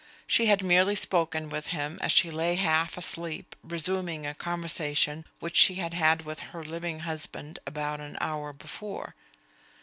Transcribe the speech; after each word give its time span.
She 0.25 0.47
had 0.47 0.63
merely 0.63 0.95
spoken 0.95 1.47
with 1.49 1.67
him 1.67 1.99
as 2.01 2.11
she 2.11 2.31
lay 2.31 2.55
half 2.55 2.97
asleep, 2.97 3.55
resuming 3.63 4.25
a 4.25 4.33
conversation 4.33 5.25
which 5.39 5.55
she 5.55 5.75
had 5.75 5.93
had 5.93 6.23
with 6.25 6.39
her 6.39 6.65
living 6.65 7.01
husband 7.01 7.59
about 7.67 7.99
an 7.99 8.17
hour 8.19 8.51
before. 8.51 9.13